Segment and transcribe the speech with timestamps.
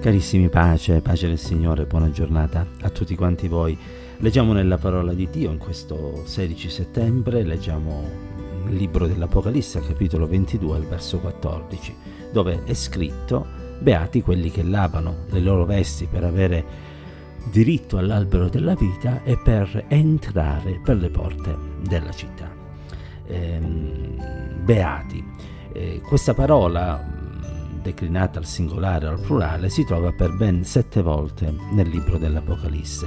[0.00, 3.76] Carissimi pace, pace del Signore, buona giornata a tutti quanti voi.
[4.18, 8.04] Leggiamo nella parola di Dio in questo 16 settembre, leggiamo
[8.68, 11.94] il libro dell'Apocalisse, capitolo 22, al verso 14,
[12.30, 13.44] dove è scritto,
[13.80, 16.64] beati quelli che lavano le loro vesti per avere
[17.50, 22.48] diritto all'albero della vita e per entrare per le porte della città.
[23.26, 25.26] Ehm, beati.
[25.72, 27.17] Eh, questa parola
[27.88, 33.06] declinata al singolare o al plurale, si trova per ben sette volte nel libro dell'Apocalisse.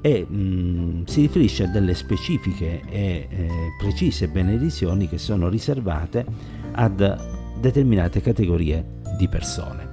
[0.00, 6.24] E mh, mm, si riferisce a delle specifiche e eh, precise benedizioni che sono riservate
[6.72, 9.92] ad determinate categorie di persone.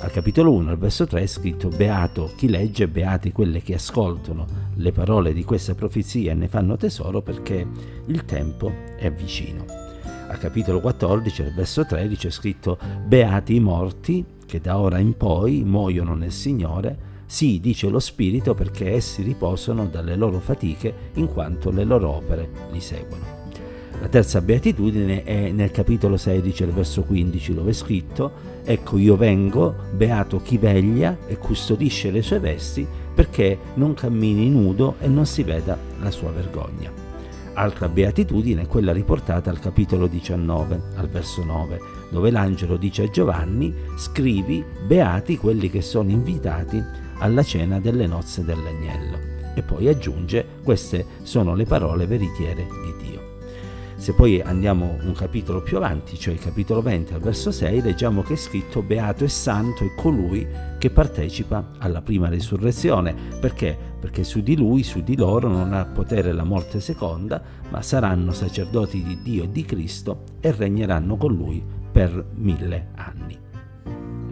[0.00, 4.46] Al capitolo 1, al verso 3 è scritto Beato chi legge, beati quelle che ascoltano.
[4.74, 7.66] Le parole di questa profezia e ne fanno tesoro perché
[8.06, 9.87] il tempo è vicino
[10.28, 15.16] al capitolo 14, al verso 13, è scritto Beati i morti che da ora in
[15.16, 21.28] poi muoiono nel Signore, sì, dice lo Spirito, perché essi riposano dalle loro fatiche in
[21.28, 23.36] quanto le loro opere li seguono.
[24.00, 29.16] La terza beatitudine è nel capitolo 16, al verso 15, dove è scritto Ecco io
[29.16, 35.26] vengo, beato chi veglia e custodisce le sue vesti, perché non cammini nudo e non
[35.26, 37.07] si veda la sua vergogna.
[37.58, 43.10] Altra beatitudine è quella riportata al capitolo 19, al verso 9, dove l'angelo dice a
[43.10, 46.80] Giovanni, scrivi, beati quelli che sono invitati
[47.18, 49.18] alla cena delle nozze dell'agnello.
[49.56, 53.17] E poi aggiunge, queste sono le parole veritiere di Dio.
[53.98, 58.22] Se poi andiamo un capitolo più avanti, cioè il capitolo 20 al verso 6, leggiamo
[58.22, 60.46] che è scritto Beato e Santo è colui
[60.78, 63.12] che partecipa alla prima risurrezione.
[63.40, 63.76] Perché?
[63.98, 68.32] Perché su di lui, su di loro non ha potere la morte seconda, ma saranno
[68.32, 73.47] sacerdoti di Dio e di Cristo e regneranno con lui per mille anni.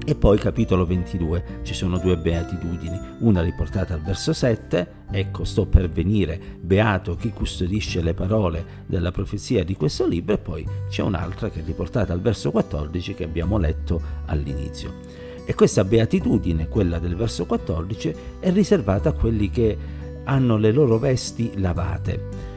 [0.09, 5.67] E poi capitolo 22 ci sono due beatitudini, una riportata al verso 7, ecco sto
[5.67, 11.03] per venire, beato chi custodisce le parole della profezia di questo libro, e poi c'è
[11.03, 14.95] un'altra che è riportata al verso 14 che abbiamo letto all'inizio.
[15.45, 19.77] E questa beatitudine, quella del verso 14, è riservata a quelli che
[20.23, 22.55] hanno le loro vesti lavate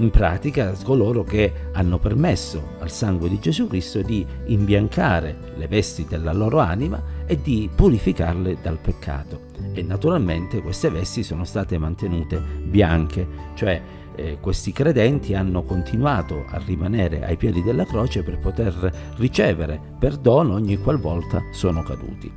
[0.00, 6.06] in pratica coloro che hanno permesso al sangue di Gesù Cristo di imbiancare le vesti
[6.08, 9.48] della loro anima e di purificarle dal peccato.
[9.72, 13.80] E naturalmente queste vesti sono state mantenute bianche, cioè
[14.16, 20.54] eh, questi credenti hanno continuato a rimanere ai piedi della croce per poter ricevere perdono
[20.54, 22.32] ogni qualvolta sono caduti.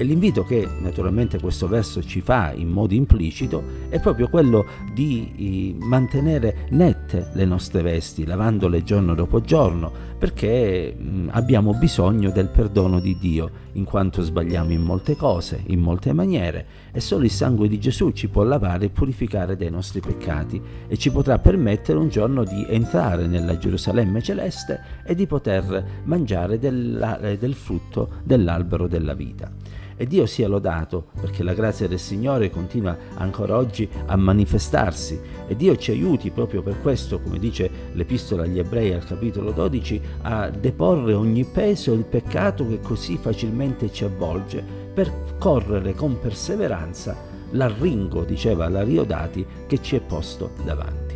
[0.00, 5.74] E l'invito che naturalmente questo verso ci fa in modo implicito è proprio quello di
[5.80, 10.96] mantenere nette le nostre vesti, lavandole giorno dopo giorno, perché
[11.30, 16.66] abbiamo bisogno del perdono di Dio, in quanto sbagliamo in molte cose, in molte maniere,
[16.92, 20.96] e solo il sangue di Gesù ci può lavare e purificare dai nostri peccati e
[20.96, 27.18] ci potrà permettere un giorno di entrare nella Gerusalemme celeste e di poter mangiare della,
[27.36, 29.50] del frutto dell'albero della vita.
[29.98, 35.56] E Dio sia lodato perché la grazia del Signore continua ancora oggi a manifestarsi e
[35.56, 40.48] Dio ci aiuti proprio per questo, come dice l'Epistola agli Ebrei al capitolo 12, a
[40.48, 44.64] deporre ogni peso e il peccato che così facilmente ci avvolge
[44.94, 51.07] per correre con perseveranza l'arringo, diceva l'Ariodati, che ci è posto davanti.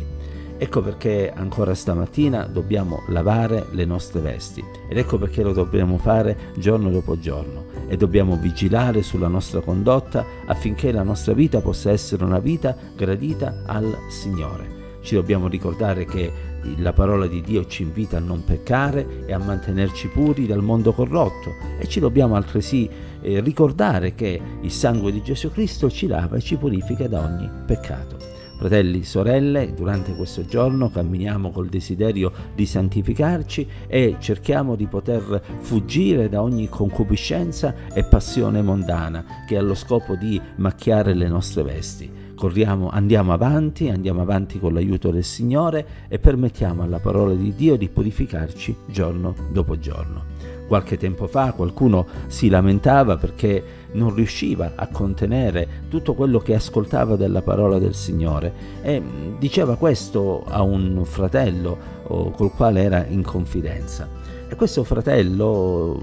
[0.63, 6.53] Ecco perché ancora stamattina dobbiamo lavare le nostre vesti ed ecco perché lo dobbiamo fare
[6.55, 12.23] giorno dopo giorno e dobbiamo vigilare sulla nostra condotta affinché la nostra vita possa essere
[12.23, 14.99] una vita gradita al Signore.
[15.01, 16.31] Ci dobbiamo ricordare che
[16.77, 20.93] la parola di Dio ci invita a non peccare e a mantenerci puri dal mondo
[20.93, 26.37] corrotto e ci dobbiamo altresì eh, ricordare che il sangue di Gesù Cristo ci lava
[26.37, 28.42] e ci purifica da ogni peccato.
[28.63, 36.29] Fratelli, sorelle, durante questo giorno camminiamo col desiderio di santificarci e cerchiamo di poter fuggire
[36.29, 42.09] da ogni concupiscenza e passione mondana che ha lo scopo di macchiare le nostre vesti.
[42.33, 47.75] Corriamo, andiamo avanti, andiamo avanti con l'aiuto del Signore e permettiamo alla parola di Dio
[47.75, 50.23] di purificarci giorno dopo giorno.
[50.67, 57.15] Qualche tempo fa qualcuno si lamentava perché non riusciva a contenere tutto quello che ascoltava
[57.15, 59.01] della parola del Signore e
[59.39, 64.07] diceva questo a un fratello col quale era in confidenza.
[64.47, 65.99] E questo fratello,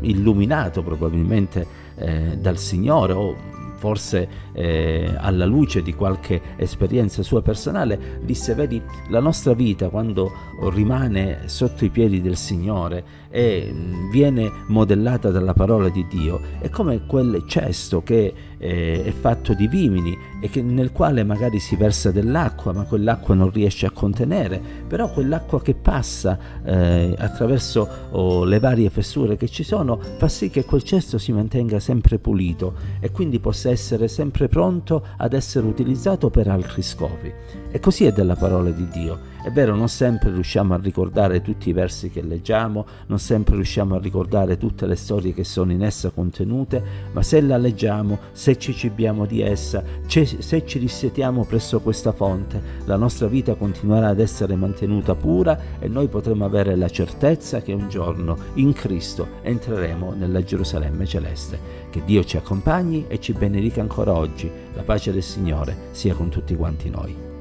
[0.00, 3.36] illuminato probabilmente eh, dal Signore o
[3.84, 10.32] forse eh, alla luce di qualche esperienza sua personale, disse, vedi, la nostra vita quando
[10.70, 16.70] rimane sotto i piedi del Signore e mm, viene modellata dalla parola di Dio, è
[16.70, 18.32] come quel cesto che
[18.64, 23.34] eh, è fatto di vimini e che, nel quale magari si versa dell'acqua, ma quell'acqua
[23.34, 29.48] non riesce a contenere, però quell'acqua che passa eh, attraverso oh, le varie fessure che
[29.48, 34.08] ci sono fa sì che quel cesto si mantenga sempre pulito e quindi possa essere
[34.08, 37.30] sempre pronto ad essere utilizzato per altri scopi.
[37.70, 39.32] E così è della parola di Dio.
[39.44, 43.94] È vero, non sempre riusciamo a ricordare tutti i versi che leggiamo, non sempre riusciamo
[43.94, 46.82] a ricordare tutte le storie che sono in essa contenute,
[47.12, 52.58] ma se la leggiamo, se ci cibiamo di essa, se ci rissetiamo presso questa fonte,
[52.86, 57.74] la nostra vita continuerà ad essere mantenuta pura e noi potremo avere la certezza che
[57.74, 61.82] un giorno in Cristo entreremo nella Gerusalemme celeste.
[61.90, 64.50] Che Dio ci accompagni e ci benedica ancora oggi.
[64.72, 67.33] La pace del Signore sia con tutti quanti noi.